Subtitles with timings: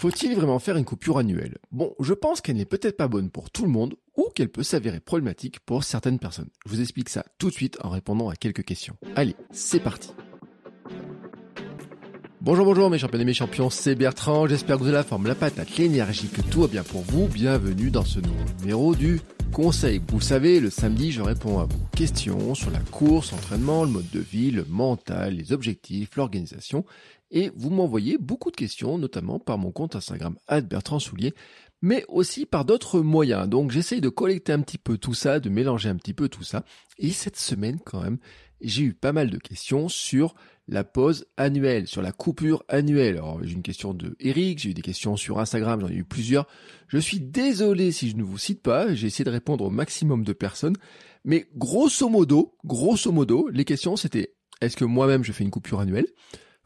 [0.00, 1.58] Faut-il vraiment faire une coupure annuelle?
[1.72, 4.62] Bon, je pense qu'elle n'est peut-être pas bonne pour tout le monde ou qu'elle peut
[4.62, 6.48] s'avérer problématique pour certaines personnes.
[6.64, 8.96] Je vous explique ça tout de suite en répondant à quelques questions.
[9.14, 10.12] Allez, c'est parti
[12.40, 15.26] Bonjour, bonjour mes champions et mes champions, c'est Bertrand, j'espère que vous avez la forme,
[15.26, 17.28] la patate, l'énergie, que tout va bien pour vous.
[17.28, 19.20] Bienvenue dans ce nouveau numéro du
[19.52, 20.00] conseil.
[20.08, 24.08] Vous savez, le samedi, je réponds à vos questions sur la course, l'entraînement, le mode
[24.10, 26.86] de vie, le mental, les objectifs, l'organisation.
[27.30, 30.36] Et vous m'envoyez beaucoup de questions, notamment par mon compte Instagram,
[30.68, 31.32] Bertrand Soulier,
[31.82, 33.48] mais aussi par d'autres moyens.
[33.48, 36.42] Donc j'essaye de collecter un petit peu tout ça, de mélanger un petit peu tout
[36.42, 36.64] ça.
[36.98, 38.18] Et cette semaine, quand même,
[38.60, 40.34] j'ai eu pas mal de questions sur
[40.68, 43.16] la pause annuelle, sur la coupure annuelle.
[43.16, 46.04] Alors j'ai une question de Eric, j'ai eu des questions sur Instagram, j'en ai eu
[46.04, 46.46] plusieurs.
[46.88, 50.24] Je suis désolé si je ne vous cite pas, j'ai essayé de répondre au maximum
[50.24, 50.76] de personnes.
[51.24, 55.80] Mais grosso modo, grosso modo, les questions c'était est-ce que moi-même je fais une coupure
[55.80, 56.06] annuelle?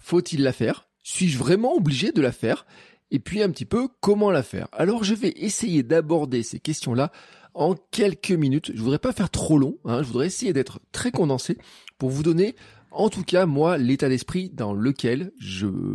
[0.05, 0.87] Faut-il la faire?
[1.03, 2.67] Suis-je vraiment obligé de la faire?
[3.11, 4.69] Et puis un petit peu comment la faire?
[4.73, 7.11] Alors je vais essayer d'aborder ces questions-là
[7.55, 8.73] en quelques minutes.
[8.75, 10.03] Je voudrais pas faire trop long, hein.
[10.03, 11.57] je voudrais essayer d'être très condensé
[11.97, 12.55] pour vous donner
[12.91, 15.33] en tout cas moi l'état d'esprit dans lequel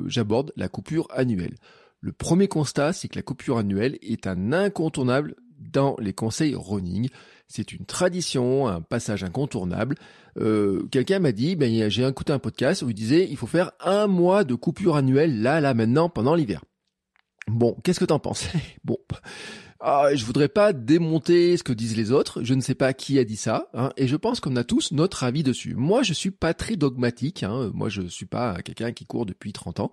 [0.07, 1.55] j'aborde la coupure annuelle.
[2.01, 7.09] Le premier constat, c'est que la coupure annuelle est un incontournable dans les conseils running.
[7.51, 9.95] C'est une tradition, un passage incontournable.
[10.39, 13.71] Euh, quelqu'un m'a dit, ben, j'ai écouté un podcast où il disait, il faut faire
[13.79, 16.63] un mois de coupure annuelle là, là, maintenant, pendant l'hiver.
[17.47, 18.47] Bon, qu'est-ce que t'en penses?
[18.83, 18.97] Bon,
[19.81, 22.43] ah, je voudrais pas démonter ce que disent les autres.
[22.43, 24.91] Je ne sais pas qui a dit ça, hein, et je pense qu'on a tous
[24.91, 25.73] notre avis dessus.
[25.73, 27.43] Moi, je suis pas très dogmatique.
[27.43, 29.91] Hein, moi, je suis pas quelqu'un qui court depuis 30 ans,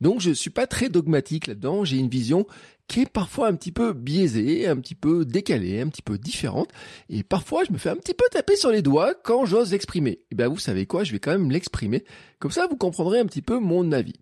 [0.00, 1.84] donc je suis pas très dogmatique là-dedans.
[1.84, 2.46] J'ai une vision
[2.88, 6.70] qui est parfois un petit peu biaisée, un petit peu décalée, un petit peu différente,
[7.08, 10.10] et parfois je me fais un petit peu taper sur les doigts quand j'ose l'exprimer.
[10.10, 12.02] Et eh ben vous savez quoi, je vais quand même l'exprimer.
[12.40, 14.14] Comme ça, vous comprendrez un petit peu mon avis.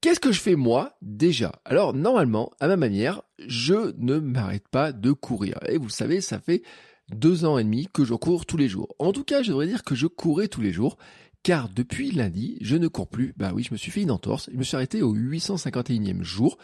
[0.00, 1.60] Qu'est-ce que je fais moi déjà?
[1.64, 5.58] Alors normalement, à ma manière, je ne m'arrête pas de courir.
[5.66, 6.62] Et vous savez, ça fait
[7.10, 8.94] deux ans et demi que je cours tous les jours.
[9.00, 10.98] En tout cas, je devrais dire que je courais tous les jours,
[11.42, 13.34] car depuis lundi, je ne cours plus.
[13.36, 14.48] Bah oui, je me suis fait une entorse.
[14.52, 16.58] Je me suis arrêté au 851e jour.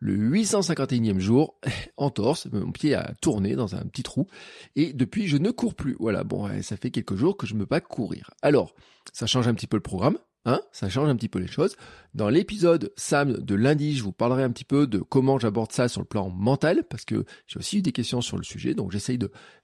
[0.00, 1.60] Le 851e jour,
[1.96, 4.26] entorse, mon pied a tourné dans un petit trou,
[4.74, 5.94] et depuis, je ne cours plus.
[6.00, 8.30] Voilà, bon, ça fait quelques jours que je ne peux pas courir.
[8.40, 8.74] Alors,
[9.12, 11.76] ça change un petit peu le programme, Hein, ça change un petit peu les choses.
[12.14, 15.88] Dans l'épisode Sam de lundi, je vous parlerai un petit peu de comment j'aborde ça
[15.88, 18.90] sur le plan mental, parce que j'ai aussi eu des questions sur le sujet, donc
[18.90, 19.18] j'essaye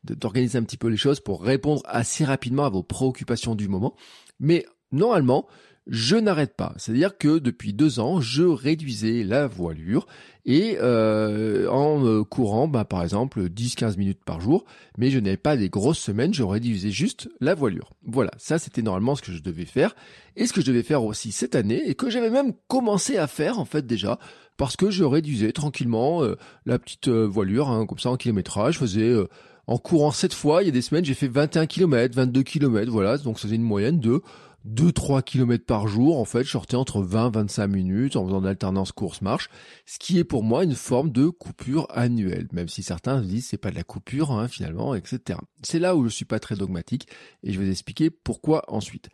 [0.04, 3.97] d'organiser un petit peu les choses pour répondre assez rapidement à vos préoccupations du moment.
[4.38, 5.48] Mais normalement,
[5.86, 6.74] je n'arrête pas.
[6.78, 10.06] C'est-à-dire que depuis deux ans, je réduisais la voilure
[10.44, 14.64] et euh, en courant, bah, par exemple, 10-15 minutes par jour,
[14.98, 17.92] mais je n'avais pas des grosses semaines, je réduisais juste la voilure.
[18.04, 19.94] Voilà, ça c'était normalement ce que je devais faire
[20.36, 23.26] et ce que je devais faire aussi cette année et que j'avais même commencé à
[23.26, 24.19] faire en fait déjà
[24.56, 28.75] parce que je réduisais tranquillement euh, la petite euh, voilure, hein, comme ça en kilométrage,
[28.75, 29.14] je faisais
[29.66, 32.91] en courant cette fois, il y a des semaines, j'ai fait 21 km, 22 km,
[32.91, 34.22] voilà, donc ça faisait une moyenne de
[34.66, 39.49] 2-3 km par jour, en fait, je sortais entre 20-25 minutes en faisant d'alternance course-marche,
[39.87, 43.47] ce qui est pour moi une forme de coupure annuelle, même si certains se disent
[43.47, 45.38] c'est pas de la coupure, hein, finalement, etc.
[45.62, 47.09] C'est là où je suis pas très dogmatique,
[47.43, 49.09] et je vais vous expliquer pourquoi ensuite.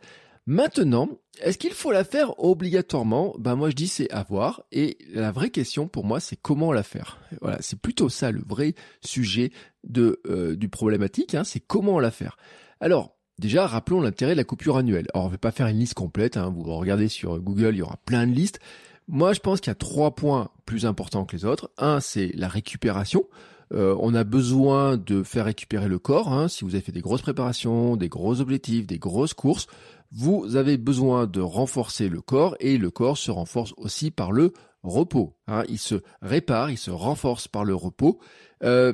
[0.45, 1.07] Maintenant,
[1.41, 3.33] est-ce qu'il faut la faire obligatoirement?
[3.39, 6.73] Ben moi je dis c'est à voir, et la vraie question pour moi c'est comment
[6.73, 7.19] la faire.
[7.41, 9.51] Voilà, c'est plutôt ça le vrai sujet
[9.85, 12.35] de euh, du problématique, hein, c'est comment la faire.
[12.81, 15.07] Alors, Déjà, rappelons l'intérêt de la coupure annuelle.
[15.13, 16.53] Alors, on ne va pas faire une liste complète, hein.
[16.55, 18.59] vous regardez sur Google, il y aura plein de listes.
[19.07, 21.71] Moi, je pense qu'il y a trois points plus importants que les autres.
[21.77, 23.25] Un, c'est la récupération.
[23.73, 26.31] Euh, on a besoin de faire récupérer le corps.
[26.31, 26.47] Hein.
[26.47, 29.67] Si vous avez fait des grosses préparations, des gros objectifs, des grosses courses,
[30.11, 34.53] vous avez besoin de renforcer le corps et le corps se renforce aussi par le
[34.83, 35.35] repos.
[35.47, 35.63] Hein.
[35.69, 38.19] Il se répare, il se renforce par le repos.
[38.63, 38.93] Euh,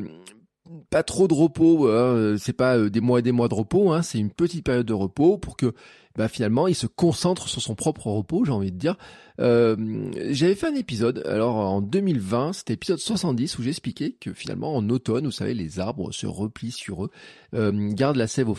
[0.90, 3.92] pas trop de repos, hein, c'est pas euh, des mois et des mois de repos,
[3.92, 5.74] hein, c'est une petite période de repos pour que
[6.16, 8.98] bah finalement il se concentre sur son propre repos, j'ai envie de dire.
[9.40, 14.76] Euh, J'avais fait un épisode, alors en 2020, c'était épisode 70 où j'expliquais que finalement
[14.76, 17.10] en automne, vous savez, les arbres se replient sur eux,
[17.54, 18.58] euh, gardent la sève au,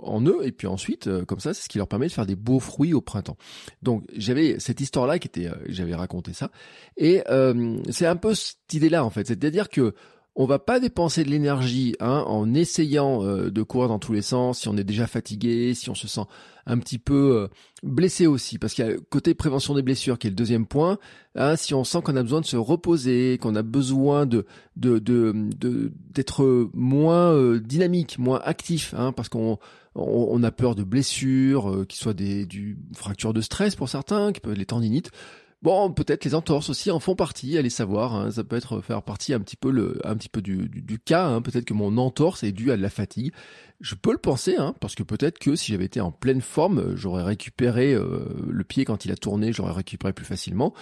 [0.00, 2.26] en eux, et puis ensuite, euh, comme ça, c'est ce qui leur permet de faire
[2.26, 3.36] des beaux fruits au printemps.
[3.82, 6.50] Donc j'avais cette histoire-là qui était, euh, j'avais raconté ça,
[6.96, 9.94] et euh, c'est un peu cette idée-là en fait, c'est-à-dire que
[10.34, 14.22] on va pas dépenser de l'énergie hein, en essayant euh, de courir dans tous les
[14.22, 16.22] sens, si on est déjà fatigué, si on se sent
[16.64, 17.48] un petit peu euh,
[17.82, 20.66] blessé aussi, parce qu'il y a le côté prévention des blessures qui est le deuxième
[20.66, 20.98] point.
[21.34, 24.26] Hein, si on sent qu'on a besoin de se reposer, qu'on a besoin
[24.76, 29.58] d'être moins euh, dynamique, moins actif, hein, parce qu'on
[29.94, 32.48] on, a peur de blessures, qui soient des
[32.94, 35.10] fractures de stress pour certains, qui peuvent être les tendinites.
[35.62, 38.16] Bon, peut-être les entorses aussi en font partie, allez savoir.
[38.16, 40.98] Hein, ça peut être faire partie un petit peu le, un petit peu du, du,
[40.98, 41.26] cas.
[41.26, 43.32] Hein, peut-être que mon entorse est due à de la fatigue.
[43.80, 46.96] Je peux le penser, hein, parce que peut-être que si j'avais été en pleine forme,
[46.96, 50.74] j'aurais récupéré euh, le pied quand il a tourné, j'aurais récupéré plus facilement.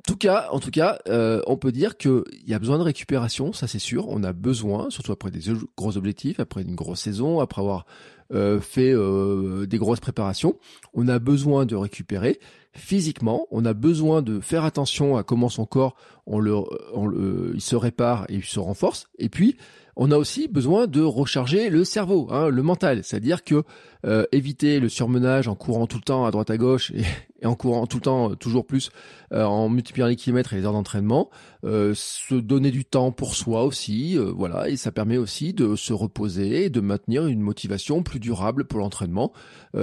[0.00, 2.82] En tout cas, en tout cas, euh, on peut dire qu'il y a besoin de
[2.82, 4.08] récupération, ça c'est sûr.
[4.08, 5.40] On a besoin, surtout après des
[5.76, 8.19] gros objectifs, après une grosse saison, après avoir euh,
[8.60, 10.56] fait euh, des grosses préparations.
[10.94, 12.40] On a besoin de récupérer
[12.72, 13.46] physiquement.
[13.50, 15.96] On a besoin de faire attention à comment son corps,
[16.26, 16.54] on le,
[16.94, 19.08] on le, il se répare et il se renforce.
[19.18, 19.56] Et puis,
[20.02, 23.64] on a aussi besoin de recharger le cerveau, hein, le mental, c'est-à-dire que
[24.06, 27.04] euh, éviter le surmenage en courant tout le temps à droite à gauche et,
[27.46, 28.90] en courant tout le temps toujours plus,
[29.34, 31.28] euh, en multipliant les kilomètres et les heures d'entraînement,
[31.64, 35.92] euh, se donner du temps pour soi aussi, voilà, et ça permet aussi de se
[35.92, 39.34] reposer et de maintenir une motivation plus durable pour l'entraînement.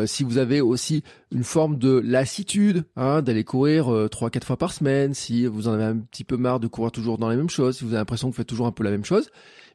[0.06, 4.74] si vous avez aussi une forme de lassitude, hein, d'aller courir trois quatre fois par
[4.74, 7.52] semaine, si vous en avez un petit peu marre de courir toujours dans les mêmes
[7.52, 9.30] choses, si vous avez l'impression que vous faites toujours un peu la même chose,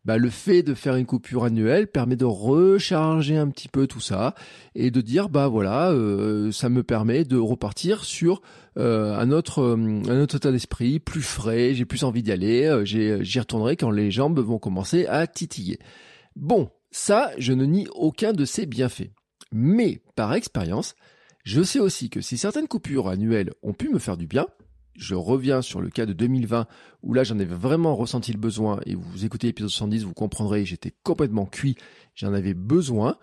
[0.04, 4.00] bah, le fait de faire une coupure annuelle permet de recharger un petit peu tout
[4.00, 4.34] ça
[4.74, 8.42] et de dire bah voilà, euh, ça me permet de repartir sur
[8.78, 12.82] euh, un autre euh, un autre état d'esprit, plus frais, j'ai plus envie d'y aller,
[12.84, 15.78] j'y retournerai quand les jambes vont commencer à titiller.
[16.34, 19.10] Bon, ça, je ne nie aucun de ces bienfaits.
[19.52, 20.94] Mais par expérience,
[21.44, 24.46] je sais aussi que si certaines coupures annuelles ont pu me faire du bien,
[24.94, 26.66] je reviens sur le cas de 2020
[27.02, 30.64] où là j'en avais vraiment ressenti le besoin et vous écoutez l'épisode 70, vous comprendrez,
[30.64, 31.76] j'étais complètement cuit,
[32.14, 33.16] j'en avais besoin.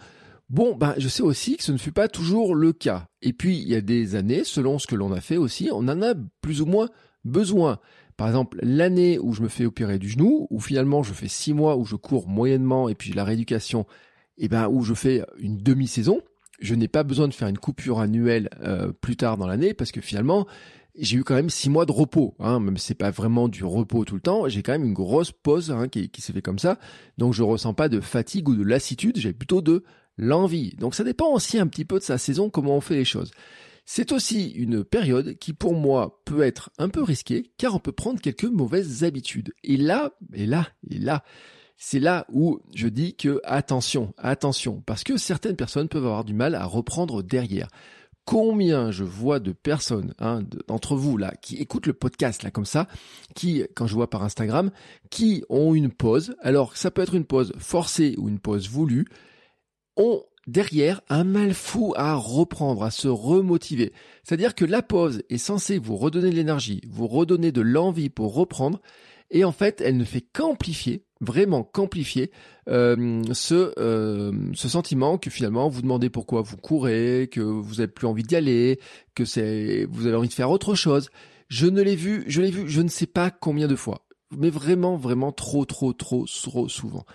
[0.50, 3.08] Bon, ben, je sais aussi que ce ne fut pas toujours le cas.
[3.22, 5.88] Et puis, il y a des années, selon ce que l'on a fait aussi, on
[5.88, 6.90] en a plus ou moins
[7.24, 7.78] besoin.
[8.18, 11.54] Par exemple, l'année où je me fais opérer du genou, où finalement je fais six
[11.54, 13.86] mois où je cours moyennement et puis la rééducation,
[14.38, 16.20] et ben, où je fais une demi-saison,
[16.60, 19.92] je n'ai pas besoin de faire une coupure annuelle euh, plus tard dans l'année parce
[19.92, 20.48] que finalement,
[21.00, 23.64] j'ai eu quand même six mois de repos, hein, même si c'est pas vraiment du
[23.64, 26.42] repos tout le temps, j'ai quand même une grosse pause hein, qui, qui s'est fait
[26.42, 26.78] comme ça,
[27.18, 29.84] donc je ressens pas de fatigue ou de lassitude, j'ai plutôt de
[30.18, 30.76] l'envie.
[30.78, 33.32] Donc ça dépend aussi un petit peu de sa saison, comment on fait les choses.
[33.86, 37.92] C'est aussi une période qui pour moi peut être un peu risquée, car on peut
[37.92, 39.52] prendre quelques mauvaises habitudes.
[39.64, 41.24] Et là, et là, et là,
[41.76, 46.34] c'est là où je dis que attention, attention, parce que certaines personnes peuvent avoir du
[46.34, 47.70] mal à reprendre derrière
[48.30, 52.64] combien je vois de personnes, hein, d'entre vous là, qui écoutent le podcast là comme
[52.64, 52.88] ça,
[53.34, 54.70] qui, quand je vois par Instagram,
[55.10, 56.36] qui ont une pause.
[56.40, 59.08] Alors, ça peut être une pause forcée ou une pause voulue.
[59.98, 63.94] Ont derrière un mal fou à reprendre, à se remotiver.
[64.22, 68.36] C'est-à-dire que la pause est censée vous redonner de l'énergie, vous redonner de l'envie pour
[68.36, 68.80] reprendre,
[69.32, 72.32] et en fait, elle ne fait qu'amplifier vraiment qu'amplifier
[72.70, 77.88] euh, ce, euh, ce sentiment que finalement vous demandez pourquoi vous courez, que vous n'avez
[77.88, 78.80] plus envie d'y aller,
[79.16, 81.10] que c'est vous avez envie de faire autre chose.
[81.48, 84.50] Je ne l'ai vu, je l'ai vu, je ne sais pas combien de fois, mais
[84.50, 87.06] vraiment, vraiment trop, trop, trop, trop souvent.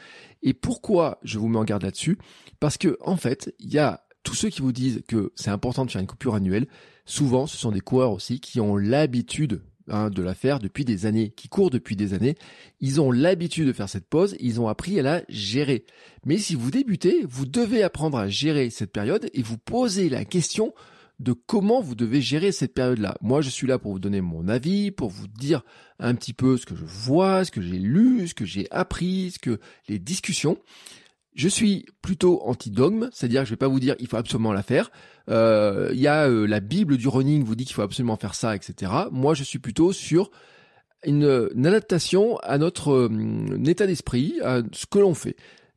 [0.43, 2.19] Et pourquoi je vous mets en garde là-dessus?
[2.61, 5.85] Parce que en fait, il y a tous ceux qui vous disent que c'est important
[5.85, 6.67] de faire une coupure annuelle.
[7.07, 11.05] Souvent, ce sont des coureurs aussi qui ont l'habitude Hein, de la faire depuis des
[11.05, 12.37] années, qui courent depuis des années.
[12.81, 15.85] Ils ont l'habitude de faire cette pause, ils ont appris à la gérer.
[16.25, 20.25] Mais si vous débutez, vous devez apprendre à gérer cette période et vous poser la
[20.25, 20.73] question
[21.21, 23.19] de comment vous devez gérer cette période-là.
[23.21, 25.63] Moi, je suis là pour vous donner mon avis, pour vous dire
[25.99, 29.33] un petit peu ce que je vois, ce que j'ai lu, ce que j'ai appris,
[29.33, 29.61] ce que
[29.91, 30.57] les discussions.
[31.35, 34.63] Je suis plutôt anti-dogme, c'est-à-dire que je vais pas vous dire il faut absolument la
[34.63, 34.91] faire.
[35.29, 38.35] Euh, il y a euh, la Bible du running vous dit qu'il faut absolument faire
[38.35, 38.93] ça, etc.
[39.11, 40.31] Moi, je suis plutôt sur
[41.05, 45.37] une, adaptation à notre euh, état d'esprit, à ce que l'on fait.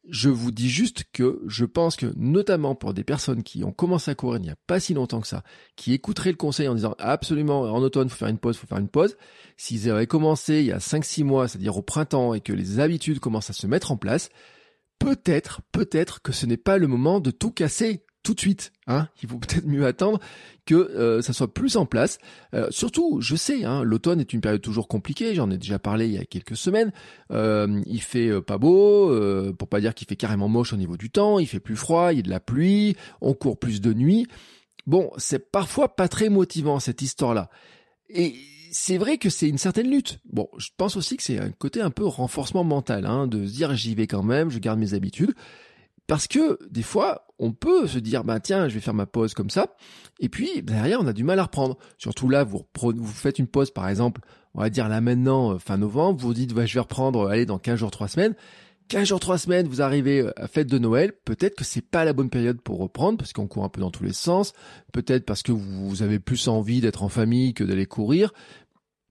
[0.09, 4.09] Je vous dis juste que je pense que notamment pour des personnes qui ont commencé
[4.09, 5.43] à courir il n'y a pas si longtemps que ça,
[5.75, 8.77] qui écouteraient le conseil en disant absolument en automne faut faire une pause, faut faire
[8.77, 9.17] une pause,
[9.57, 13.19] s'ils avaient commencé il y a 5-6 mois, c'est-à-dire au printemps et que les habitudes
[13.19, 14.29] commencent à se mettre en place,
[14.99, 18.73] peut-être, peut-être que ce n'est pas le moment de tout casser tout de suite.
[18.87, 19.07] Hein.
[19.23, 20.19] Il vaut peut-être mieux attendre
[20.65, 22.19] que euh, ça soit plus en place.
[22.53, 25.33] Euh, surtout, je sais, hein, l'automne est une période toujours compliquée.
[25.33, 26.91] J'en ai déjà parlé il y a quelques semaines.
[27.31, 29.15] Euh, il fait pas beau,
[29.53, 31.39] pour pas dire qu'il fait carrément moche au niveau du temps.
[31.39, 34.27] Il fait plus froid, il y a de la pluie, on court plus de nuit.
[34.85, 37.49] Bon, c'est parfois pas très motivant cette histoire-là.
[38.09, 38.35] Et
[38.79, 40.19] c'est vrai que c'est une certaine lutte.
[40.31, 43.51] Bon, je pense aussi que c'est un côté un peu renforcement mental, hein, de se
[43.51, 45.33] dire j'y vais quand même, je garde mes habitudes.
[46.05, 49.33] Parce que des fois, on peut se dire, bah tiens, je vais faire ma pause
[49.33, 49.75] comme ça,
[50.19, 51.77] et puis derrière, on a du mal à reprendre.
[51.97, 52.63] Surtout là, vous,
[53.03, 54.21] faites une pause, par exemple,
[54.53, 57.47] on va dire là maintenant, euh, fin novembre, vous dites, bah, je vais reprendre, allez,
[57.47, 58.35] dans 15 jours, 3 semaines.
[58.89, 62.05] 15 jours, 3 semaines, vous arrivez euh, à fête de Noël, peut-être que c'est pas
[62.05, 64.53] la bonne période pour reprendre, parce qu'on court un peu dans tous les sens,
[64.93, 68.31] peut-être parce que vous avez plus envie d'être en famille que d'aller courir,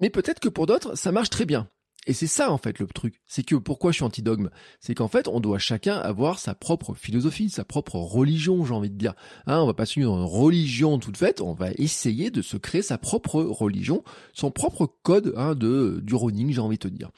[0.00, 1.68] mais peut-être que pour d'autres, ça marche très bien.
[2.06, 3.20] Et c'est ça en fait le truc.
[3.26, 4.48] C'est que pourquoi je suis anti-dogme?
[4.80, 8.90] C'est qu'en fait, on doit chacun avoir sa propre philosophie, sa propre religion, j'ai envie
[8.90, 9.14] de dire.
[9.46, 12.82] Hein, on va pas suivre une religion toute faite, on va essayer de se créer
[12.82, 17.10] sa propre religion, son propre code hein, de du running, j'ai envie de te dire.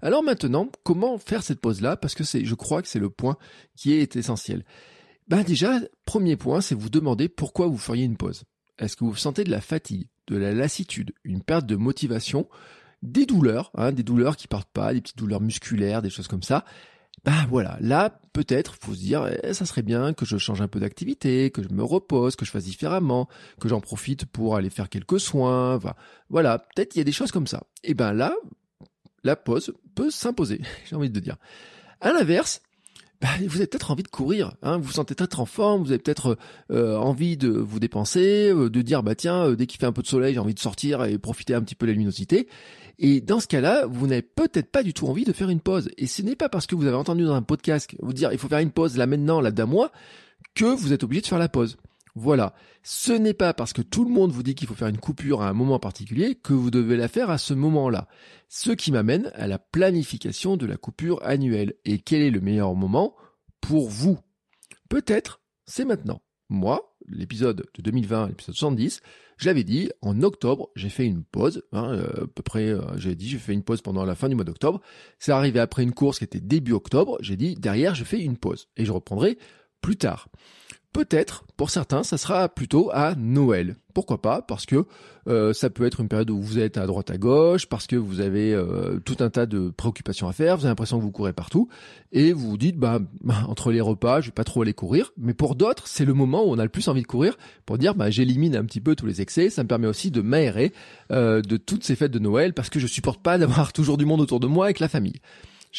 [0.00, 1.96] Alors maintenant, comment faire cette pause-là?
[1.96, 3.36] Parce que c'est, je crois que c'est le point
[3.74, 4.64] qui est essentiel.
[5.26, 8.44] Ben déjà, premier point, c'est vous demander pourquoi vous feriez une pause.
[8.78, 12.48] Est-ce que vous sentez de la fatigue, de la lassitude, une perte de motivation
[13.02, 16.42] des douleurs, hein, des douleurs qui partent pas, des petites douleurs musculaires, des choses comme
[16.42, 16.64] ça.
[17.24, 20.68] Bah voilà, là peut-être faut se dire eh, ça serait bien que je change un
[20.68, 23.28] peu d'activité, que je me repose, que je fasse différemment,
[23.60, 25.80] que j'en profite pour aller faire quelques soins.
[26.28, 27.64] Voilà, peut-être il y a des choses comme ça.
[27.82, 28.34] Et ben là,
[29.24, 31.36] la pause peut s'imposer, j'ai envie de dire.
[32.00, 32.62] À l'inverse,
[33.20, 35.90] bah, vous avez peut-être envie de courir, hein, vous vous sentez peut-être en forme, vous
[35.90, 36.36] avez peut-être
[36.70, 39.92] euh, envie de vous dépenser, euh, de dire bah tiens, euh, dès qu'il fait un
[39.92, 42.48] peu de soleil, j'ai envie de sortir et profiter un petit peu de la luminosité.
[42.98, 45.90] Et dans ce cas-là, vous n'avez peut-être pas du tout envie de faire une pause.
[45.96, 48.38] Et ce n'est pas parce que vous avez entendu dans un podcast vous dire il
[48.38, 49.92] faut faire une pause là maintenant, là d'un mois,
[50.54, 51.76] que vous êtes obligé de faire la pause.
[52.16, 52.54] Voilà.
[52.82, 55.42] Ce n'est pas parce que tout le monde vous dit qu'il faut faire une coupure
[55.42, 58.08] à un moment particulier que vous devez la faire à ce moment-là.
[58.48, 61.74] Ce qui m'amène à la planification de la coupure annuelle.
[61.84, 63.14] Et quel est le meilleur moment
[63.60, 64.18] pour vous?
[64.88, 66.22] Peut-être c'est maintenant.
[66.48, 69.00] Moi, l'épisode de 2020, l'épisode 70,
[69.36, 72.96] je l'avais dit, en octobre, j'ai fait une pause, hein, euh, à peu près, euh,
[72.96, 74.80] j'ai dit, j'ai fait une pause pendant la fin du mois d'octobre.
[75.18, 78.38] C'est arrivé après une course qui était début octobre, j'ai dit, derrière, je fais une
[78.38, 79.38] pause, et je reprendrai
[79.80, 80.28] plus tard.
[80.96, 83.76] Peut-être, pour certains, ça sera plutôt à Noël.
[83.92, 84.40] Pourquoi pas?
[84.40, 84.86] Parce que
[85.28, 87.96] euh, ça peut être une période où vous êtes à droite à gauche, parce que
[87.96, 91.10] vous avez euh, tout un tas de préoccupations à faire, vous avez l'impression que vous
[91.10, 91.68] courez partout,
[92.12, 95.12] et vous vous dites, bah, bah, entre les repas, je vais pas trop aller courir.
[95.18, 97.36] Mais pour d'autres, c'est le moment où on a le plus envie de courir
[97.66, 99.50] pour dire, bah, j'élimine un petit peu tous les excès.
[99.50, 100.72] Ça me permet aussi de m'aérer
[101.12, 104.06] euh, de toutes ces fêtes de Noël, parce que je supporte pas d'avoir toujours du
[104.06, 105.20] monde autour de moi avec la famille.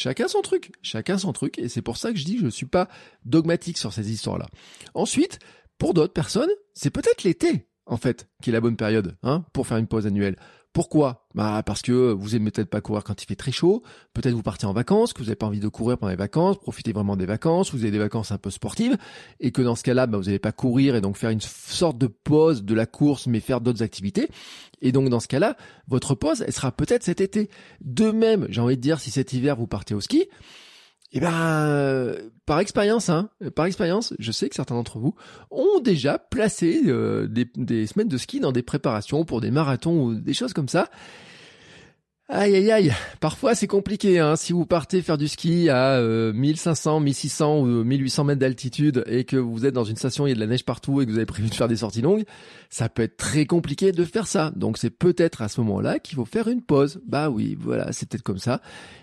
[0.00, 2.44] Chacun son truc, chacun son truc, et c'est pour ça que je dis que je
[2.44, 2.88] ne suis pas
[3.24, 4.46] dogmatique sur ces histoires-là.
[4.94, 5.40] Ensuite,
[5.76, 9.66] pour d'autres personnes, c'est peut-être l'été, en fait, qui est la bonne période, hein, pour
[9.66, 10.36] faire une pause annuelle.
[10.72, 11.26] Pourquoi?
[11.34, 13.82] Bah parce que vous aimez peut-être pas courir quand il fait très chaud,
[14.12, 16.58] peut-être vous partez en vacances, que vous n'avez pas envie de courir pendant les vacances,
[16.58, 18.96] profitez vraiment des vacances, vous avez des vacances un peu sportives,
[19.40, 21.98] et que dans ce cas-là, bah, vous n'allez pas courir et donc faire une sorte
[21.98, 24.28] de pause de la course, mais faire d'autres activités.
[24.80, 25.56] Et donc dans ce cas-là,
[25.88, 27.50] votre pause, elle sera peut-être cet été.
[27.80, 30.28] De même, j'ai envie de dire, si cet hiver vous partez au ski,
[31.12, 35.14] eh ben, par expérience, hein, par expérience, je sais que certains d'entre vous
[35.50, 40.14] ont déjà placé euh, des, semaines de ski dans des préparations pour des marathons ou
[40.14, 40.90] des choses comme ça.
[42.30, 44.18] Aïe aïe aïe, parfois c'est compliqué.
[44.18, 44.36] Hein.
[44.36, 49.38] Si vous partez faire du ski à 1500, 1600 ou 1800 mètres d'altitude et que
[49.38, 51.16] vous êtes dans une station, il y a de la neige partout et que vous
[51.16, 52.24] avez prévu de faire des sorties longues,
[52.70, 54.52] ça peut être très compliqué de faire ça.
[54.54, 57.00] Donc c'est peut-être à ce moment-là qu'il faut faire une pause.
[57.06, 58.60] Bah oui, voilà, c'est peut-être comme ça.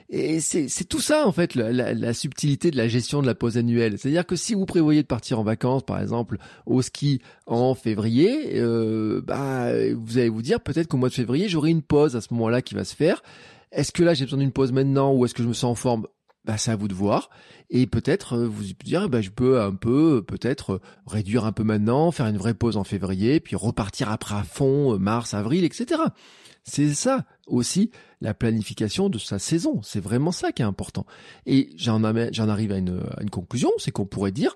[0.10, 3.98] Et c'est tout ça en fait, la, subtilité de la gestion de la pause annuelle.
[3.98, 8.60] C'est-à-dire que si vous prévoyez de partir en vacances, par exemple, au ski en février,
[8.60, 12.22] euh, bah vous allez vous dire peut-être qu'au mois de février j'aurai une pause à
[12.22, 13.24] ce moment-là qui va se faire.
[13.72, 15.76] Est-ce que là j'ai besoin d'une pause maintenant ou est-ce que je me sens en
[15.76, 16.08] forme?
[16.46, 17.30] Bah, c'est à vous de voir.
[17.70, 22.12] Et peut-être euh, vous dire, bah, je peux un peu, peut-être réduire un peu maintenant,
[22.12, 26.02] faire une vraie pause en février, puis repartir après à fond, euh, mars, avril, etc.
[26.64, 29.82] C'est ça aussi la planification de sa saison.
[29.84, 31.06] C'est vraiment ça qui est important.
[31.46, 34.56] Et j'en arrive à une, à une conclusion, c'est qu'on pourrait dire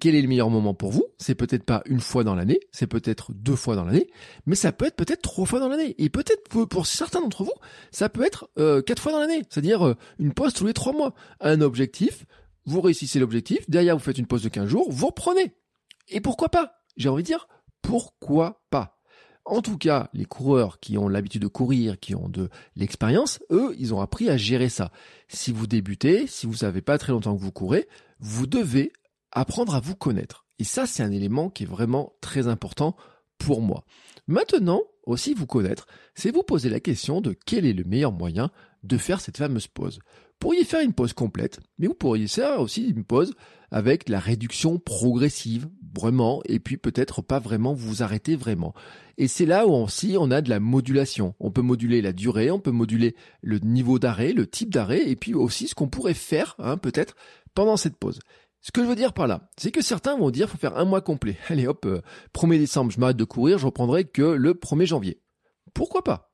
[0.00, 1.04] quel est le meilleur moment pour vous?
[1.18, 4.08] C'est peut-être pas une fois dans l'année, c'est peut-être deux fois dans l'année,
[4.46, 5.94] mais ça peut être peut-être trois fois dans l'année.
[5.98, 7.52] Et peut-être pour, certains d'entre vous,
[7.90, 10.92] ça peut être euh, quatre fois dans l'année, c'est-à-dire euh, une pause tous les trois
[10.92, 11.14] mois.
[11.40, 12.24] Un objectif,
[12.64, 15.54] vous réussissez l'objectif, derrière vous faites une pause de 15 jours, vous reprenez.
[16.08, 16.82] Et pourquoi pas?
[16.96, 17.48] J'ai envie de dire,
[17.82, 18.96] pourquoi pas?
[19.44, 23.76] En tout cas, les coureurs qui ont l'habitude de courir, qui ont de l'expérience, eux,
[23.78, 24.90] ils ont appris à gérer ça.
[25.28, 27.86] Si vous débutez, si vous savez pas très longtemps que vous courez,
[28.18, 28.92] vous devez
[29.36, 30.46] apprendre à vous connaître.
[30.58, 32.96] Et ça, c'est un élément qui est vraiment très important
[33.38, 33.84] pour moi.
[34.26, 38.50] Maintenant, aussi vous connaître, c'est vous poser la question de quel est le meilleur moyen
[38.82, 39.98] de faire cette fameuse pause.
[39.98, 43.34] Vous pourriez faire une pause complète, mais vous pourriez faire aussi une pause
[43.70, 48.74] avec la réduction progressive, vraiment, et puis peut-être pas vraiment vous arrêter vraiment.
[49.18, 51.34] Et c'est là où aussi on a de la modulation.
[51.40, 55.16] On peut moduler la durée, on peut moduler le niveau d'arrêt, le type d'arrêt, et
[55.16, 57.16] puis aussi ce qu'on pourrait faire, hein, peut-être,
[57.54, 58.20] pendant cette pause.
[58.60, 60.84] Ce que je veux dire par là, c'est que certains vont dire faut faire un
[60.84, 61.38] mois complet.
[61.48, 61.86] Allez hop,
[62.34, 65.22] 1er euh, décembre, je m'arrête de courir, je reprendrai que le 1er janvier.
[65.74, 66.32] Pourquoi pas?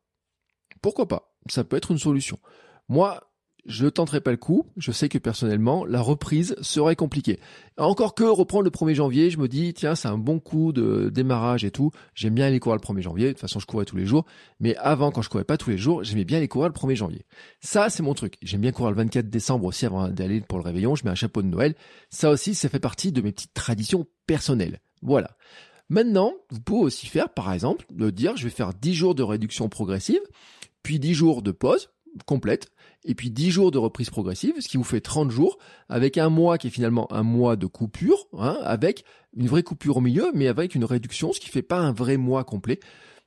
[0.80, 1.36] Pourquoi pas?
[1.48, 2.38] Ça peut être une solution.
[2.88, 3.20] Moi,
[3.66, 4.66] je tenterai pas le coup.
[4.76, 7.38] Je sais que personnellement, la reprise serait compliquée.
[7.78, 11.10] Encore que reprendre le 1er janvier, je me dis, tiens, c'est un bon coup de
[11.10, 11.90] démarrage et tout.
[12.14, 13.26] J'aime bien aller courir le 1er janvier.
[13.28, 14.24] De toute façon, je courais tous les jours.
[14.60, 16.96] Mais avant, quand je courais pas tous les jours, j'aimais bien aller courir le 1er
[16.96, 17.24] janvier.
[17.60, 18.36] Ça, c'est mon truc.
[18.42, 20.94] J'aime bien courir le 24 décembre aussi avant d'aller pour le réveillon.
[20.94, 21.74] Je mets un chapeau de Noël.
[22.10, 24.80] Ça aussi, ça fait partie de mes petites traditions personnelles.
[25.02, 25.36] Voilà.
[25.88, 29.22] Maintenant, vous pouvez aussi faire, par exemple, de dire, je vais faire 10 jours de
[29.22, 30.20] réduction progressive,
[30.82, 31.90] puis 10 jours de pause
[32.26, 32.70] complète,
[33.04, 36.28] et puis 10 jours de reprise progressive, ce qui vous fait 30 jours, avec un
[36.28, 39.04] mois qui est finalement un mois de coupure, hein, avec
[39.36, 42.16] une vraie coupure au milieu, mais avec une réduction, ce qui fait pas un vrai
[42.16, 42.78] mois complet.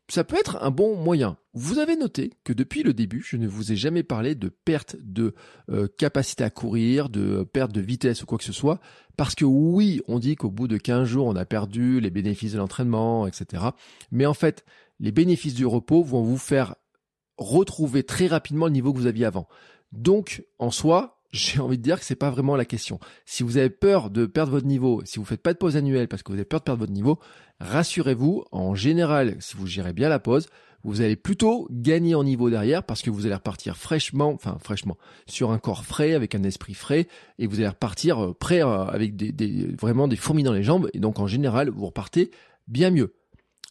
[0.08, 1.36] Ça peut être un bon moyen.
[1.54, 4.96] Vous avez noté que depuis le début, je ne vous ai jamais parlé de perte
[5.02, 5.34] de
[5.72, 8.80] euh, capacité à courir, de perte de vitesse ou quoi que ce soit,
[9.18, 12.54] parce que oui, on dit qu'au bout de 15 jours, on a perdu les bénéfices
[12.54, 13.64] de l'entraînement, etc.
[14.12, 14.64] Mais en fait,
[15.00, 16.76] les bénéfices du repos vont vous faire
[17.38, 19.48] retrouver très rapidement le niveau que vous aviez avant.
[19.92, 23.00] Donc, en soi, j'ai envie de dire que c'est pas vraiment la question.
[23.26, 26.08] Si vous avez peur de perdre votre niveau, si vous faites pas de pause annuelle
[26.08, 27.20] parce que vous avez peur de perdre votre niveau,
[27.60, 30.48] rassurez-vous, en général, si vous gérez bien la pause,
[30.86, 34.98] vous allez plutôt gagner en niveau derrière parce que vous allez repartir fraîchement, enfin fraîchement,
[35.26, 37.08] sur un corps frais, avec un esprit frais,
[37.40, 40.64] et vous allez repartir euh, prêt euh, avec des, des, vraiment des fourmis dans les
[40.64, 42.30] jambes, et donc en général, vous repartez
[42.68, 43.16] bien mieux.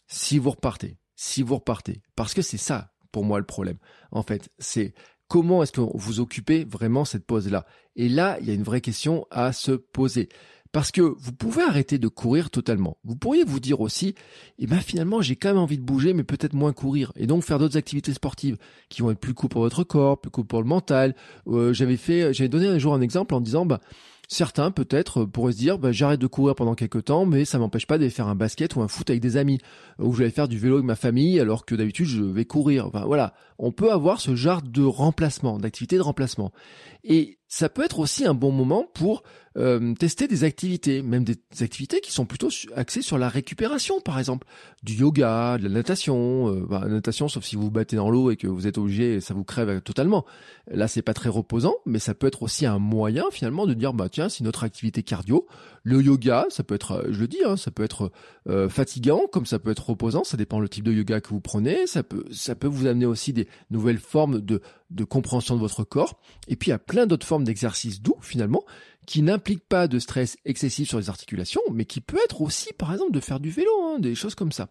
[0.09, 3.79] Si vous repartez, si vous repartez, parce que c'est ça pour moi le problème.
[4.11, 4.93] En fait, c'est
[5.29, 7.65] comment est-ce que vous occupez vraiment cette pause-là?
[7.95, 10.29] Et là, il y a une vraie question à se poser.
[10.75, 12.97] Parce que vous pouvez arrêter de courir totalement.
[13.05, 14.17] Vous pourriez vous dire aussi,
[14.59, 17.45] eh ben finalement j'ai quand même envie de bouger, mais peut-être moins courir, et donc
[17.45, 18.57] faire d'autres activités sportives
[18.89, 21.15] qui vont être plus cool pour votre corps, plus cool pour le mental.
[21.47, 23.79] Euh, j'avais fait, j'avais donné un jour un exemple en disant, bah
[24.29, 27.87] Certains, peut-être, pourraient se dire, bah, j'arrête de courir pendant quelques temps, mais ça m'empêche
[27.87, 29.59] pas d'aller faire un basket ou un foot avec des amis,
[29.99, 32.87] ou je vais faire du vélo avec ma famille, alors que d'habitude, je vais courir.
[32.87, 33.35] Enfin, voilà.
[33.59, 36.53] On peut avoir ce genre de remplacement, d'activité de remplacement.
[37.05, 39.23] Et ça peut être aussi un bon moment pour
[39.57, 44.19] euh, tester des activités, même des activités qui sont plutôt axées sur la récupération, par
[44.19, 44.49] exemple
[44.83, 48.33] du yoga, de la natation, euh, bah, natation, sauf si vous vous battez dans l'eau
[48.33, 50.25] et que vous êtes obligé, ça vous crève totalement.
[50.67, 53.95] Là, c'est pas très reposant, mais ça peut être aussi un moyen finalement de dire
[53.95, 55.47] bah tiens, c'est notre activité cardio.
[55.85, 58.11] Le yoga, ça peut être, euh, je le dis, hein, ça peut être
[58.69, 60.23] fatigant, comme ça peut être reposant.
[60.23, 61.87] Ça dépend le type de yoga que vous prenez.
[61.87, 64.61] Ça peut, ça peut vous amener aussi des nouvelles formes de
[64.95, 66.21] de compréhension de votre corps.
[66.49, 68.65] Et puis il y a plein d'autres formes d'exercices doux finalement
[69.07, 72.93] qui n'impliquent pas de stress excessif sur les articulations, mais qui peut être aussi par
[72.93, 74.69] exemple de faire du vélo, hein, des choses comme ça.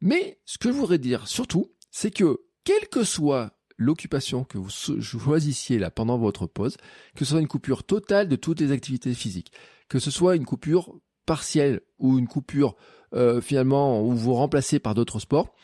[0.00, 4.70] Mais ce que je voudrais dire surtout, c'est que quelle que soit l'occupation que vous
[4.70, 6.76] choisissiez là pendant votre pause,
[7.14, 9.52] que ce soit une coupure totale de toutes les activités physiques,
[9.88, 12.76] que ce soit une coupure partielle ou une coupure
[13.14, 15.54] euh, finalement où vous remplacez par d'autres sports,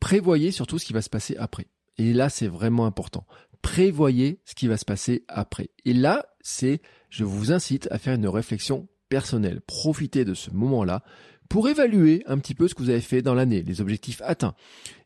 [0.00, 1.66] prévoyez surtout ce qui va se passer après.
[1.98, 3.26] Et là, c'est vraiment important.
[3.62, 5.70] Prévoyez ce qui va se passer après.
[5.84, 9.60] Et là, c'est, je vous incite à faire une réflexion personnelle.
[9.66, 11.02] Profitez de ce moment-là
[11.50, 14.54] pour évaluer un petit peu ce que vous avez fait dans l'année, les objectifs atteints.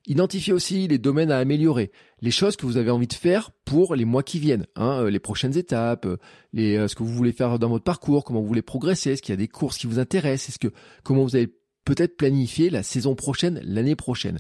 [0.07, 1.91] Identifiez aussi les domaines à améliorer,
[2.21, 5.11] les choses que vous avez envie de faire pour les mois qui viennent, hein, euh,
[5.11, 6.19] les prochaines étapes, euh,
[6.53, 9.23] les, euh, ce que vous voulez faire dans votre parcours, comment vous voulez progresser, est-ce
[9.23, 11.49] qu'il y a des courses qui vous intéressent, est-ce que comment vous allez
[11.85, 14.39] peut-être planifier la saison prochaine, l'année prochaine.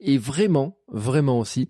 [0.00, 1.68] Et vraiment, vraiment aussi,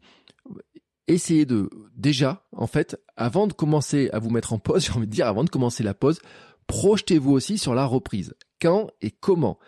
[1.08, 5.06] essayez de déjà, en fait, avant de commencer à vous mettre en pause, j'ai envie
[5.06, 6.20] de dire, avant de commencer la pause,
[6.66, 8.34] projetez-vous aussi sur la reprise.
[8.60, 9.58] Quand et comment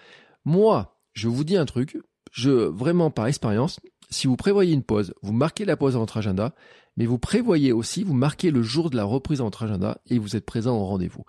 [0.44, 1.98] Moi, je vous dis un truc,
[2.32, 6.16] je vraiment par expérience, si vous prévoyez une pause, vous marquez la pause dans votre
[6.16, 6.54] agenda,
[6.96, 10.18] mais vous prévoyez aussi, vous marquez le jour de la reprise dans votre agenda et
[10.18, 11.24] vous êtes présent au rendez-vous.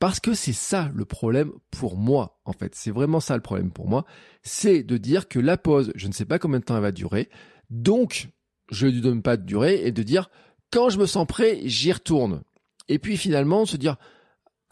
[0.00, 2.74] Parce que c'est ça le problème pour moi, en fait.
[2.74, 4.04] C'est vraiment ça le problème pour moi.
[4.42, 6.92] C'est de dire que la pause, je ne sais pas combien de temps elle va
[6.92, 7.30] durer.
[7.70, 8.28] Donc,
[8.70, 10.30] je ne lui donne pas de durée et de dire
[10.70, 12.42] quand je me sens prêt, j'y retourne.
[12.88, 13.96] Et puis finalement, se dire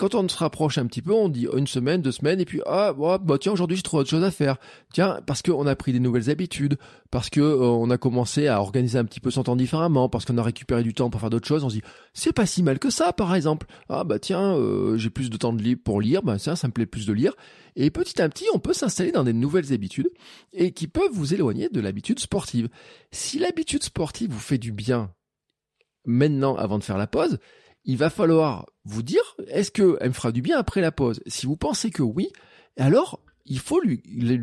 [0.03, 2.61] quand on se rapproche un petit peu, on dit une semaine, deux semaines, et puis
[2.67, 4.57] ah bah tiens aujourd'hui j'ai trouvé autre chose à faire.
[4.93, 6.77] Tiens parce qu'on a pris des nouvelles habitudes,
[7.13, 10.25] parce que euh, on a commencé à organiser un petit peu son temps différemment, parce
[10.25, 11.63] qu'on a récupéré du temps pour faire d'autres choses.
[11.63, 11.83] On se dit
[12.15, 13.69] c'est pas si mal que ça par exemple.
[13.89, 16.73] Ah bah tiens euh, j'ai plus de temps de pour lire, bah ça ça me
[16.73, 17.35] plaît plus de lire.
[17.77, 20.11] Et petit à petit on peut s'installer dans des nouvelles habitudes
[20.53, 22.69] et qui peuvent vous éloigner de l'habitude sportive.
[23.13, 25.13] Si l'habitude sportive vous fait du bien
[26.05, 27.39] maintenant avant de faire la pause,
[27.85, 31.21] il va falloir vous dire est-ce qu'elle me fera du bien après la pause?
[31.27, 32.29] Si vous pensez que oui,
[32.77, 34.03] alors il faut lui,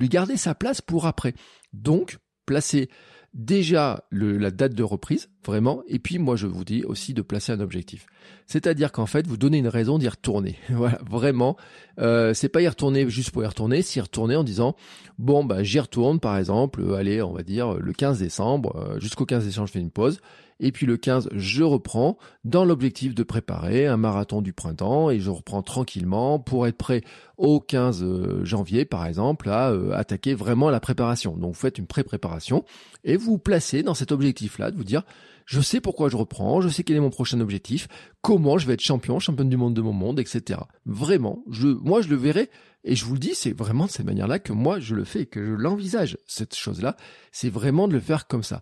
[0.10, 1.34] garder sa place pour après.
[1.74, 2.90] Donc, placez
[3.36, 7.52] déjà la date de reprise, vraiment, et puis moi je vous dis aussi de placer
[7.52, 8.08] un objectif.
[8.48, 10.58] C'est-à-dire qu'en fait, vous donnez une raison d'y retourner.
[10.70, 11.56] voilà, vraiment,
[12.00, 14.76] euh, c'est pas y retourner juste pour y retourner, s'y retourner en disant,
[15.20, 19.26] bon, bah j'y retourne par exemple, allez, on va dire le 15 décembre, euh, jusqu'au
[19.26, 20.20] 15 décembre je fais une pause,
[20.60, 25.20] et puis le 15, je reprends dans l'objectif de préparer un marathon du printemps et
[25.20, 27.02] je reprends tranquillement pour être prêt
[27.38, 31.38] au 15 euh, janvier, par exemple, à euh, attaquer vraiment la préparation.
[31.38, 32.66] Donc vous faites une pré-préparation
[33.04, 35.04] et vous placez dans cet objectif-là de vous dire
[35.46, 37.88] je sais pourquoi je reprends, je sais quel est mon prochain objectif,
[38.22, 40.60] comment je vais être champion, championne du monde de mon monde, etc.
[40.86, 42.52] Vraiment, je, moi je le verrai
[42.84, 45.26] et je vous le dis, c'est vraiment de cette manière-là que moi je le fais,
[45.26, 46.98] que je l'envisage, cette chose-là,
[47.32, 48.62] c'est vraiment de le faire comme ça.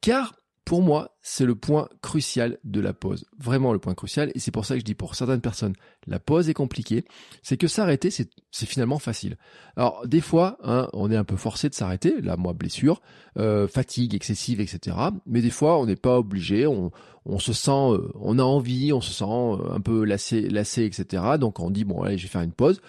[0.00, 0.36] Car
[0.68, 3.24] pour moi, c'est le point crucial de la pause.
[3.38, 4.30] Vraiment le point crucial.
[4.34, 5.72] Et c'est pour ça que je dis pour certaines personnes,
[6.06, 7.06] la pause est compliquée.
[7.42, 8.28] C'est que s'arrêter, c'est
[8.66, 9.38] finalement facile.
[9.76, 12.20] Alors, des fois, hein, on est un peu forcé de s'arrêter.
[12.20, 13.00] Là, moi, blessure,
[13.38, 14.94] euh, fatigue excessive, etc.
[15.24, 16.66] Mais des fois, on n'est pas obligé.
[16.66, 16.92] On,
[17.38, 21.22] se sent, euh, on a envie, on se sent euh, un peu lassé, lassé, etc.
[21.40, 22.82] Donc, on dit, bon, allez, je vais faire une pause.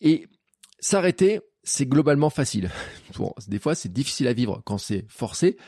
[0.00, 0.26] Et
[0.80, 2.70] s'arrêter, c'est globalement facile.
[3.18, 5.58] Bon, des fois, c'est difficile à vivre quand c'est forcé,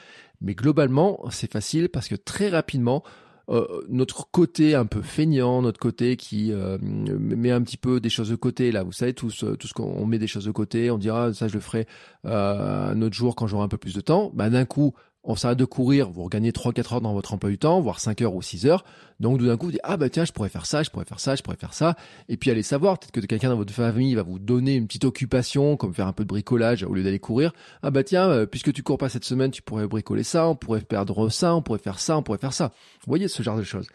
[0.42, 3.02] mais globalement, c'est facile parce que très rapidement,
[3.48, 8.09] euh, notre côté un peu feignant, notre côté qui euh, met un petit peu des
[8.09, 10.52] choses de côté, là, vous savez, tout ce, tout ce qu'on met des choses de
[10.52, 11.87] côté, on dira ça je le ferai
[12.24, 15.37] euh, un autre jour quand j'aurai un peu plus de temps, bah, d'un coup, on
[15.37, 18.35] s'arrête de courir, vous regagnez 3-4 heures dans votre emploi du temps, voire 5 heures
[18.35, 18.85] ou 6 heures.
[19.20, 21.20] Donc d'un coup, vous dites, ah bah tiens, je pourrais faire ça, je pourrais faire
[21.20, 21.94] ça, je pourrais faire ça.
[22.28, 25.04] Et puis allez savoir, peut-être que quelqu'un dans votre famille va vous donner une petite
[25.04, 27.52] occupation, comme faire un peu de bricolage au lieu d'aller courir.
[27.82, 30.56] Ah bah tiens, euh, puisque tu cours pas cette semaine, tu pourrais bricoler ça, on
[30.56, 32.72] pourrait perdre ça, on pourrait faire ça, on pourrait faire ça.
[33.04, 33.87] Vous voyez ce genre de choses.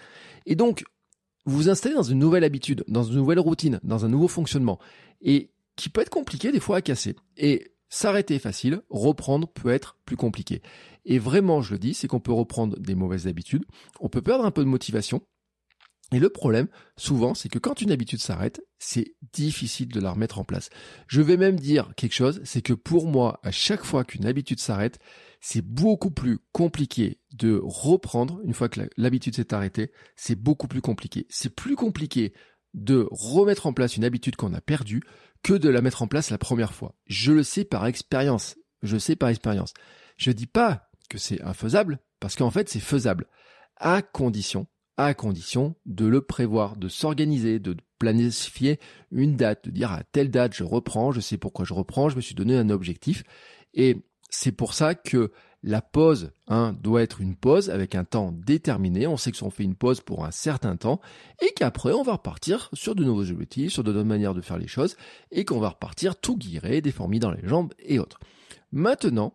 [0.45, 0.85] Et donc,
[1.45, 4.79] vous vous installez dans une nouvelle habitude, dans une nouvelle routine, dans un nouveau fonctionnement.
[5.21, 7.15] Et qui peut être compliqué des fois à casser.
[7.37, 10.61] Et S'arrêter est facile, reprendre peut être plus compliqué.
[11.05, 13.65] Et vraiment, je le dis, c'est qu'on peut reprendre des mauvaises habitudes,
[14.01, 15.21] on peut perdre un peu de motivation.
[16.13, 20.39] Et le problème, souvent, c'est que quand une habitude s'arrête, c'est difficile de la remettre
[20.39, 20.69] en place.
[21.07, 24.59] Je vais même dire quelque chose, c'est que pour moi, à chaque fois qu'une habitude
[24.59, 24.99] s'arrête,
[25.41, 29.91] c'est beaucoup plus compliqué de reprendre une fois que l'habitude s'est arrêtée.
[30.15, 31.25] C'est beaucoup plus compliqué.
[31.29, 32.33] C'est plus compliqué
[32.73, 35.01] de remettre en place une habitude qu'on a perdue
[35.43, 36.95] que de la mettre en place la première fois.
[37.05, 38.55] Je le sais par expérience.
[38.83, 39.73] Je sais par expérience.
[40.17, 43.27] Je dis pas que c'est infaisable, parce qu'en fait c'est faisable,
[43.77, 48.79] à condition, à condition de le prévoir, de s'organiser, de planifier
[49.11, 52.15] une date, de dire à telle date je reprends, je sais pourquoi je reprends, je
[52.15, 53.23] me suis donné un objectif.
[53.73, 55.31] Et c'est pour ça que
[55.63, 59.07] la pause hein, doit être une pause avec un temps déterminé.
[59.07, 61.01] On sait que si on fait une pause pour un certain temps
[61.41, 64.57] et qu'après on va repartir sur de nouveaux objectifs, sur de nouvelles manières de faire
[64.57, 64.95] les choses
[65.31, 68.19] et qu'on va repartir tout guiré, des fourmis dans les jambes et autres.
[68.71, 69.33] Maintenant,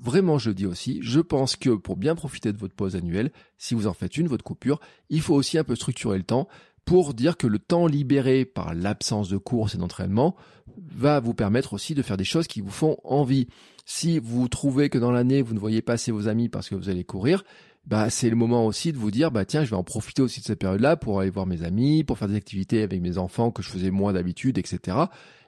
[0.00, 3.74] vraiment je dis aussi, je pense que pour bien profiter de votre pause annuelle, si
[3.74, 6.48] vous en faites une, votre coupure, il faut aussi un peu structurer le temps
[6.84, 10.34] pour dire que le temps libéré par l'absence de course et d'entraînement
[10.76, 13.48] va vous permettre aussi de faire des choses qui vous font envie.
[13.84, 16.74] Si vous trouvez que dans l'année, vous ne voyez pas assez vos amis parce que
[16.74, 17.44] vous allez courir,
[17.86, 20.40] bah, c'est le moment aussi de vous dire, bah, tiens, je vais en profiter aussi
[20.40, 23.50] de cette période-là pour aller voir mes amis, pour faire des activités avec mes enfants
[23.50, 24.96] que je faisais moins d'habitude, etc.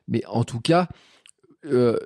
[0.09, 0.89] Mais en tout cas,
[1.65, 1.97] euh,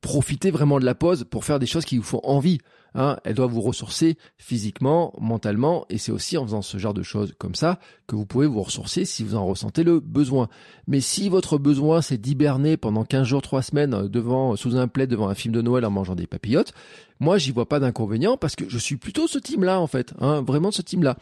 [0.00, 2.58] profitez vraiment de la pause pour faire des choses qui vous font envie.
[2.96, 7.02] Hein, elle doit vous ressourcer physiquement, mentalement, et c'est aussi en faisant ce genre de
[7.02, 10.48] choses comme ça que vous pouvez vous ressourcer si vous en ressentez le besoin.
[10.86, 15.10] Mais si votre besoin c'est d'hiberner pendant 15 jours, 3 semaines devant, sous un plaid
[15.10, 16.72] devant un film de Noël en mangeant des papillotes,
[17.18, 20.42] moi j'y vois pas d'inconvénient parce que je suis plutôt ce team-là en fait, hein,
[20.42, 21.16] vraiment ce team-là.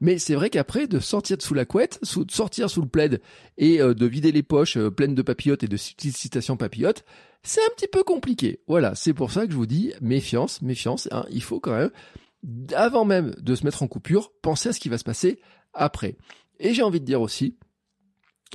[0.00, 3.20] Mais c'est vrai qu'après, de sortir sous la couette, de sortir sous le plaid
[3.56, 7.04] et euh, de vider les poches euh, pleines de papillotes et de citations papillotes,
[7.42, 8.60] c'est un petit peu compliqué.
[8.66, 11.08] Voilà, c'est pour ça que je vous dis méfiance, méfiance.
[11.12, 11.90] Hein, il faut quand même,
[12.74, 15.40] avant même de se mettre en coupure, penser à ce qui va se passer
[15.72, 16.16] après.
[16.60, 17.56] Et j'ai envie de dire aussi,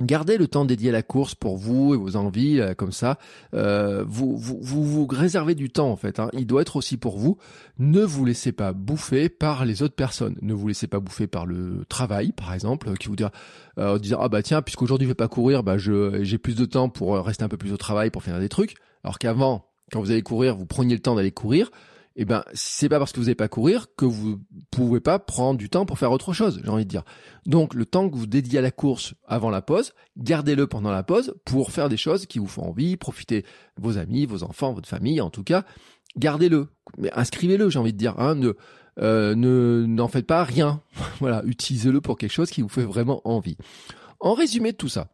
[0.02, 3.16] Gardez le temps dédié à la course pour vous et vos envies, euh, comme ça.
[3.54, 6.18] Euh, vous, vous, vous, réservez du temps en fait.
[6.18, 6.30] Hein.
[6.32, 7.38] Il doit être aussi pour vous.
[7.78, 10.36] Ne vous laissez pas bouffer par les autres personnes.
[10.42, 13.30] Ne vous laissez pas bouffer par le travail, par exemple, qui vous dira,
[13.78, 16.64] euh, dire ah bah tiens, puisqu'aujourd'hui je vais pas courir, bah je j'ai plus de
[16.64, 18.74] temps pour rester un peu plus au travail pour faire des trucs.
[19.04, 21.70] Alors qu'avant, quand vous allez courir, vous preniez le temps d'aller courir
[22.16, 25.58] eh ben c'est pas parce que vous n'avez pas courir que vous pouvez pas prendre
[25.58, 27.02] du temps pour faire autre chose, j'ai envie de dire.
[27.46, 31.02] Donc le temps que vous dédiez à la course avant la pause, gardez-le pendant la
[31.02, 33.44] pause pour faire des choses qui vous font envie, profiter
[33.76, 35.64] vos amis, vos enfants, votre famille, en tout cas,
[36.16, 36.68] gardez-le,
[37.12, 38.18] inscrivez-le, j'ai envie de dire.
[38.18, 38.52] Hein, ne
[39.00, 40.80] euh, ne n'en faites pas rien.
[41.20, 43.56] voilà, utilisez-le pour quelque chose qui vous fait vraiment envie.
[44.20, 45.08] En résumé de tout ça,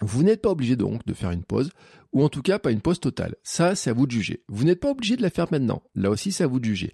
[0.00, 1.70] vous n'êtes pas obligé donc de faire une pause
[2.12, 3.36] ou en tout cas pas une pause totale.
[3.42, 4.42] Ça, c'est à vous de juger.
[4.48, 5.82] Vous n'êtes pas obligé de la faire maintenant.
[5.94, 6.92] Là aussi, c'est à vous de juger.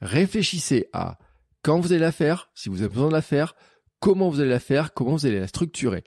[0.00, 1.18] Réfléchissez à
[1.62, 3.54] quand vous allez la faire, si vous avez besoin de la faire,
[4.00, 6.04] comment vous allez la faire, comment vous allez la structurer.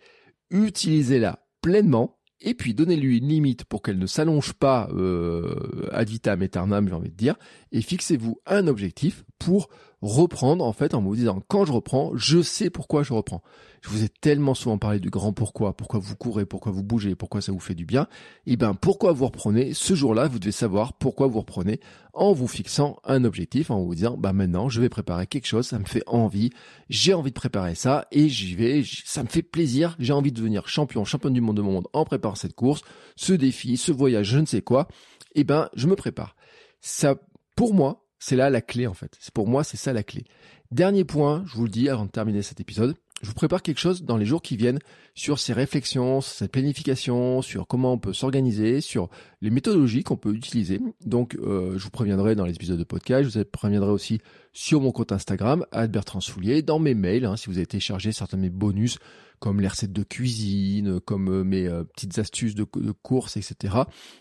[0.50, 6.42] Utilisez-la pleinement et puis donnez-lui une limite pour qu'elle ne s'allonge pas euh, ad vitam
[6.42, 7.36] aeternam, j'ai envie de dire,
[7.72, 9.70] et fixez-vous un objectif pour
[10.02, 13.44] reprendre en fait en vous disant quand je reprends, je sais pourquoi je reprends.
[13.82, 17.16] Je vous ai tellement souvent parlé du grand pourquoi, pourquoi vous courez, pourquoi vous bougez,
[17.16, 18.08] pourquoi ça vous fait du bien.
[18.46, 21.80] Et eh ben pourquoi vous reprenez ce jour-là, vous devez savoir pourquoi vous reprenez
[22.14, 25.68] en vous fixant un objectif, en vous disant bah maintenant je vais préparer quelque chose,
[25.68, 26.52] ça me fait envie,
[26.90, 30.38] j'ai envie de préparer ça et j'y vais, ça me fait plaisir, j'ai envie de
[30.38, 32.82] devenir champion, champion du monde de monde en préparant cette course,
[33.16, 34.88] ce défi, ce voyage, je ne sais quoi.
[35.34, 36.36] Et eh ben je me prépare.
[36.82, 37.16] Ça
[37.56, 39.18] pour moi, c'est là la clé en fait.
[39.20, 40.24] C'est pour moi, c'est ça la clé.
[40.72, 43.80] Dernier point, je vous le dis avant de terminer cet épisode, je vous prépare quelque
[43.80, 44.80] chose dans les jours qui viennent
[45.14, 49.10] sur ces réflexions, sur cette planification, sur comment on peut s'organiser, sur
[49.42, 50.80] les méthodologies qu'on peut utiliser.
[51.06, 54.22] Donc, euh, je vous préviendrai dans les épisodes de podcast, je vous préviendrai aussi
[54.54, 58.38] sur mon compte Instagram, Bertrand Soulier, dans mes mails, hein, si vous avez téléchargé certains
[58.38, 58.98] de mes bonus,
[59.42, 63.76] comme les recettes de cuisine, comme euh, mes euh, petites astuces de, course, etc.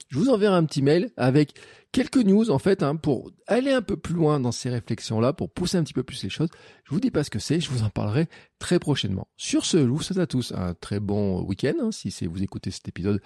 [0.08, 1.52] Je vous enverrai un petit mail avec
[1.92, 5.52] quelques news en fait hein, pour aller un peu plus loin dans ces réflexions-là, pour
[5.52, 6.48] pousser un petit peu plus les choses.
[6.84, 8.28] Je vous dis pas ce que c'est, je vous en parlerai
[8.58, 9.28] très prochainement.
[9.36, 12.42] Sur ce, je vous souhaite à tous un très bon week-end, hein, si c'est vous
[12.42, 13.20] écoutez cet épisode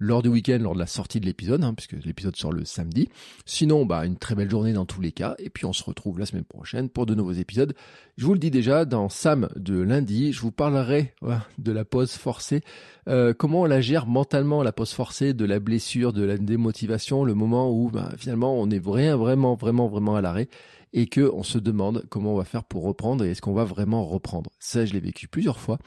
[0.00, 3.08] lors du week-end, lors de la sortie de l'épisode, hein, puisque l'épisode sort le samedi.
[3.44, 6.18] Sinon, bah, une très belle journée dans tous les cas, et puis on se retrouve
[6.18, 7.74] la semaine prochaine pour de nouveaux épisodes.
[8.16, 11.14] Je vous le dis déjà, dans Sam de lundi, je vous parlerai
[11.58, 12.62] de la pause forcée,
[13.08, 17.24] euh, comment on la gère mentalement, la pause forcée, de la blessure, de la démotivation,
[17.24, 20.48] le moment où bah, finalement on est vraiment, vraiment, vraiment, vraiment à l'arrêt
[20.92, 23.64] et que on se demande comment on va faire pour reprendre et est-ce qu'on va
[23.64, 24.50] vraiment reprendre.
[24.58, 25.78] Ça, je l'ai vécu plusieurs fois.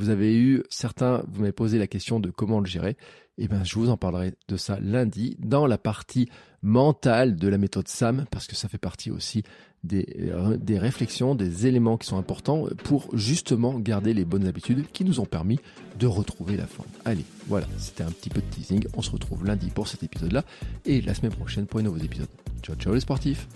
[0.00, 2.96] Vous avez eu certains, vous m'avez posé la question de comment le gérer.
[3.36, 6.26] Eh bien, je vous en parlerai de ça lundi dans la partie
[6.62, 9.42] mentale de la méthode SAM, parce que ça fait partie aussi
[9.84, 14.86] des, euh, des réflexions, des éléments qui sont importants pour justement garder les bonnes habitudes
[14.90, 15.60] qui nous ont permis
[15.98, 16.88] de retrouver la forme.
[17.04, 18.86] Allez, voilà, c'était un petit peu de teasing.
[18.96, 20.46] On se retrouve lundi pour cet épisode-là
[20.86, 22.28] et la semaine prochaine pour un nouveau épisode.
[22.62, 23.46] Ciao, ciao les sportifs